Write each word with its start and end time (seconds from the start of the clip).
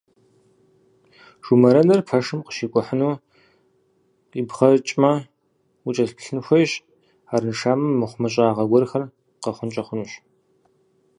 Жумэрэныр 1.45 2.01
пэшым 2.09 2.39
къыщикӏухьыну 2.45 3.21
къибгъэкӏмэ, 4.31 5.11
укӏэлъыплъын 5.87 6.39
хуейщ, 6.45 6.71
арыншамэ, 7.33 7.87
мыхъумыщӏагъэ 7.99 8.63
гуэрхэр 8.71 9.03
къэхъункӏэ 9.43 9.83
хъунущ. 9.87 10.11